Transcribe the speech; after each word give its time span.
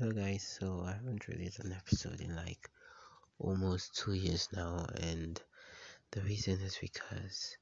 Hello 0.00 0.12
guys, 0.12 0.56
so 0.58 0.82
I 0.86 0.92
haven't 0.92 1.28
released 1.28 1.58
an 1.58 1.72
episode 1.72 2.22
in 2.22 2.34
like 2.34 2.70
almost 3.38 3.94
two 3.94 4.14
years 4.14 4.48
now, 4.50 4.86
and 4.94 5.38
the 6.12 6.22
reason 6.22 6.58
is 6.62 6.78
because 6.80 7.58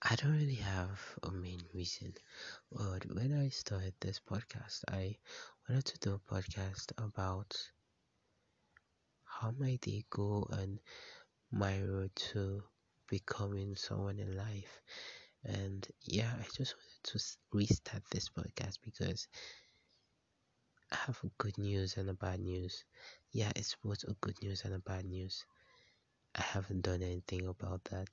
I 0.00 0.14
don't 0.14 0.36
really 0.36 0.62
have 0.62 1.00
a 1.24 1.32
main 1.32 1.62
reason. 1.74 2.14
But 2.70 3.12
when 3.12 3.36
I 3.36 3.48
started 3.48 3.94
this 4.00 4.20
podcast, 4.20 4.84
I 4.86 5.16
wanted 5.68 5.86
to 5.86 5.98
do 5.98 6.14
a 6.14 6.32
podcast 6.32 6.92
about 6.96 7.56
how 9.24 9.50
my 9.58 9.80
day 9.82 10.04
go 10.10 10.46
and 10.52 10.78
my 11.50 11.82
road 11.82 12.14
to 12.32 12.62
becoming 13.08 13.74
someone 13.74 14.20
in 14.20 14.36
life. 14.36 14.80
And 15.44 15.84
yeah, 16.02 16.30
I 16.38 16.44
just 16.56 16.76
wanted 16.76 17.18
to 17.18 17.20
restart 17.52 18.04
this 18.12 18.28
podcast 18.28 18.78
because 18.84 19.26
I 20.92 20.96
have 21.06 21.20
good 21.38 21.58
news 21.58 21.96
and 21.96 22.10
a 22.10 22.14
bad 22.14 22.40
news. 22.40 22.84
Yeah, 23.32 23.52
it's 23.56 23.76
both 23.82 24.04
a 24.04 24.14
good 24.20 24.42
news 24.42 24.64
and 24.64 24.74
a 24.74 24.78
bad 24.78 25.04
news. 25.04 25.44
I 26.34 26.42
haven't 26.42 26.82
done 26.82 27.02
anything 27.02 27.46
about 27.46 27.84
that. 27.84 28.08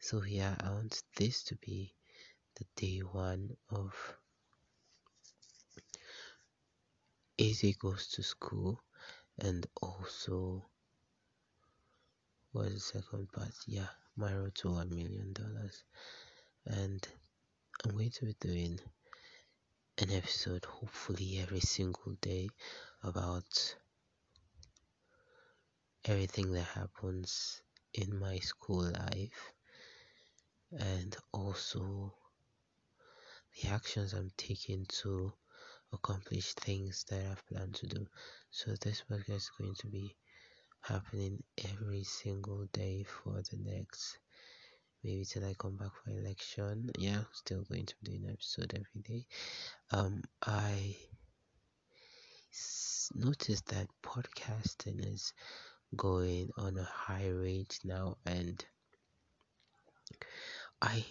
So 0.00 0.22
yeah, 0.24 0.54
I 0.60 0.70
want 0.70 1.02
this 1.16 1.42
to 1.44 1.56
be 1.56 1.94
the 2.56 2.64
day 2.76 2.98
one 3.00 3.56
of 3.70 3.94
Easy 7.38 7.74
goes 7.74 8.06
to 8.08 8.22
school 8.22 8.80
and 9.38 9.66
also 9.82 10.64
what 12.52 12.68
is 12.68 12.90
the 12.92 13.02
second 13.02 13.30
part? 13.30 13.52
Yeah, 13.66 13.88
my 14.16 14.34
road 14.34 14.54
to 14.56 14.70
one 14.70 14.88
million 14.88 15.34
dollars. 15.34 15.84
And 16.64 17.06
I'm 17.84 17.90
going 17.90 18.10
to 18.10 18.24
be 18.24 18.34
doing 18.40 18.80
an 19.98 20.12
episode 20.12 20.64
hopefully 20.66 21.38
every 21.42 21.60
single 21.60 22.12
day 22.20 22.48
about 23.02 23.76
everything 26.04 26.52
that 26.52 26.66
happens 26.66 27.62
in 27.94 28.18
my 28.18 28.38
school 28.38 28.82
life 28.82 29.52
and 30.78 31.16
also 31.32 32.12
the 33.62 33.70
actions 33.70 34.12
I'm 34.12 34.30
taking 34.36 34.84
to 35.00 35.32
accomplish 35.92 36.52
things 36.52 37.04
that 37.08 37.24
I've 37.30 37.46
planned 37.46 37.76
to 37.76 37.86
do. 37.86 38.06
So 38.50 38.74
this 38.82 39.02
podcast 39.10 39.36
is 39.36 39.50
going 39.58 39.76
to 39.78 39.86
be 39.86 40.14
happening 40.82 41.42
every 41.72 42.04
single 42.04 42.66
day 42.72 43.04
for 43.04 43.40
the 43.50 43.56
next 43.64 44.18
maybe 45.02 45.24
till 45.24 45.44
I 45.44 45.54
come 45.54 45.76
back 45.76 45.92
for 46.04 46.10
election. 46.10 46.90
Yeah, 46.98 47.22
still 47.32 47.62
going 47.62 47.86
to 47.86 47.94
be 48.02 48.10
doing 48.10 48.24
an 48.24 48.32
episode 48.32 48.72
every 48.74 49.02
day. 49.02 49.26
Um, 49.90 50.22
I 50.42 50.96
s- 52.52 53.10
noticed 53.14 53.66
that 53.68 53.88
podcasting 54.02 55.04
is 55.14 55.32
going 55.96 56.50
on 56.56 56.76
a 56.78 56.84
high 56.84 57.28
rate 57.28 57.78
now, 57.84 58.16
and 58.26 58.64
I 60.80 61.04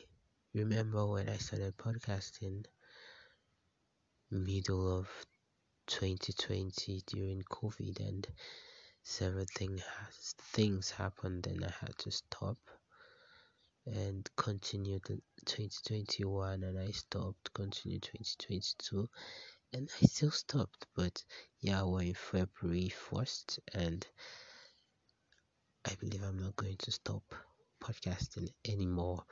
remember 0.54 1.06
when 1.06 1.30
I 1.30 1.38
started 1.38 1.78
podcasting 1.78 2.66
middle 4.30 5.00
of 5.00 5.08
2020 5.88 7.02
during 7.08 7.42
COVID, 7.44 8.00
and 8.00 8.28
several 9.04 9.46
thing 9.56 9.78
has, 9.78 10.36
things 10.54 10.92
happened, 10.92 11.48
and 11.48 11.64
I 11.66 11.72
had 11.82 11.98
to 12.00 12.12
stop 12.12 12.58
and 13.86 14.30
continued 14.36 15.04
2021 15.46 16.64
and 16.64 16.80
I 16.80 16.92
stopped, 16.92 17.54
continued 17.54 18.04
2022 18.04 19.08
and 19.74 19.90
I 20.02 20.06
still 20.06 20.32
stopped. 20.32 20.88
But 20.96 21.24
yeah, 21.60 21.84
we're 21.84 22.02
in 22.02 22.14
February 22.14 22.92
1st 23.12 23.60
and 23.74 24.06
I 25.86 25.94
believe 26.00 26.24
I'm 26.24 26.40
not 26.40 26.56
going 26.56 26.78
to 26.78 26.92
stop 26.92 27.24
podcasting 27.82 28.50
anymore. 28.68 29.24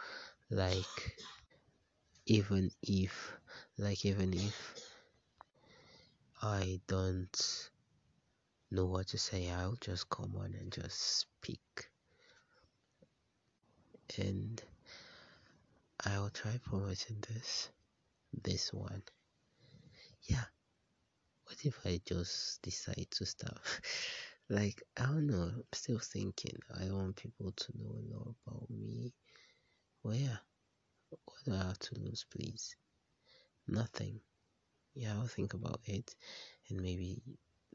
Like, 0.52 1.18
even 2.28 2.70
if, 2.84 3.34
like, 3.78 4.06
even 4.06 4.34
if 4.34 4.76
I 6.42 6.80
don't 6.88 7.70
know 8.70 8.86
what 8.86 9.08
to 9.08 9.18
say, 9.18 9.50
I'll 9.50 9.78
just 9.82 10.10
come 10.10 10.36
on 10.38 10.54
and 10.60 10.72
just 10.72 11.20
speak 11.20 11.90
and 14.20 14.62
I'll 16.06 16.30
try 16.30 16.60
promoting 16.64 17.24
this 17.30 17.70
this 18.44 18.74
one. 18.74 19.04
Yeah. 20.24 20.46
What 21.46 21.58
if 21.64 21.80
I 21.86 22.02
just 22.06 22.62
decide 22.62 23.08
to 23.12 23.26
stop? 23.26 23.60
like 24.50 24.82
I 24.98 25.06
don't 25.06 25.28
know, 25.28 25.44
I'm 25.44 25.64
still 25.74 26.00
thinking. 26.00 26.58
I 26.80 26.92
want 26.92 27.16
people 27.16 27.52
to 27.52 27.78
know 27.78 27.92
a 27.92 28.16
lot 28.16 28.36
about 28.46 28.70
me. 28.70 29.14
Well 30.04 30.16
yeah. 30.16 30.38
What 31.10 31.44
do 31.46 31.54
I 31.54 31.68
have 31.68 31.80
to 31.80 32.00
lose 32.00 32.26
please? 32.32 32.76
Nothing. 33.68 34.20
Yeah, 34.96 35.14
I'll 35.14 35.28
think 35.28 35.54
about 35.54 35.82
it 35.86 36.16
and 36.70 36.82
maybe 36.82 37.22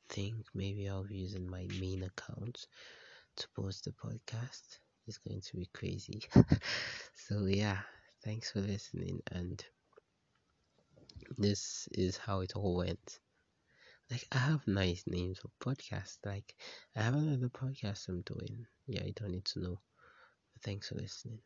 think 0.09 0.47
maybe 0.55 0.88
I'll 0.88 1.05
be 1.05 1.16
using 1.16 1.49
my 1.49 1.66
main 1.81 2.03
account 2.03 2.66
to 3.37 3.49
post 3.55 3.84
the 3.84 3.93
podcast 3.93 4.78
is 5.08 5.19
going 5.19 5.41
to 5.41 5.56
be 5.56 5.69
crazy. 5.74 6.22
so 7.14 7.46
yeah, 7.46 7.78
thanks 8.24 8.52
for 8.52 8.60
listening 8.60 9.20
and 9.32 9.64
this 11.36 11.88
is 11.92 12.16
how 12.16 12.41
it 12.41 12.52
all 12.54 12.76
went. 12.76 13.19
Like 14.10 14.24
I 14.32 14.38
have 14.38 14.66
nice 14.66 15.04
names 15.06 15.38
for 15.38 15.50
podcasts. 15.60 16.19
Like 16.24 16.54
I 16.96 17.02
have 17.02 17.14
another 17.14 17.48
podcast 17.48 18.08
I'm 18.08 18.22
doing. 18.22 18.66
Yeah, 18.86 19.04
you 19.04 19.12
don't 19.12 19.32
need 19.32 19.44
to 19.46 19.60
know. 19.60 19.80
But 20.54 20.62
thanks 20.62 20.88
for 20.88 20.94
listening. 20.94 21.40